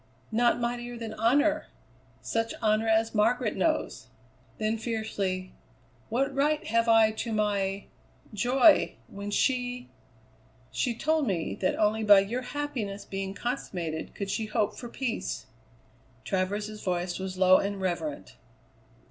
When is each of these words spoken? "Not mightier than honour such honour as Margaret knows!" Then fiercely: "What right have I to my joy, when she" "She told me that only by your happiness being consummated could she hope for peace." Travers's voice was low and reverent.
"Not 0.31 0.59
mightier 0.59 0.97
than 0.97 1.13
honour 1.13 1.67
such 2.23 2.55
honour 2.55 2.87
as 2.87 3.13
Margaret 3.13 3.55
knows!" 3.55 4.07
Then 4.57 4.79
fiercely: 4.79 5.53
"What 6.09 6.33
right 6.33 6.65
have 6.69 6.87
I 6.87 7.11
to 7.11 7.31
my 7.31 7.85
joy, 8.33 8.95
when 9.05 9.29
she" 9.29 9.91
"She 10.71 10.95
told 10.95 11.27
me 11.27 11.53
that 11.61 11.77
only 11.77 12.03
by 12.03 12.21
your 12.21 12.41
happiness 12.41 13.05
being 13.05 13.35
consummated 13.35 14.15
could 14.15 14.31
she 14.31 14.47
hope 14.47 14.75
for 14.75 14.89
peace." 14.89 15.45
Travers's 16.25 16.81
voice 16.81 17.19
was 17.19 17.37
low 17.37 17.57
and 17.59 17.79
reverent. 17.79 18.37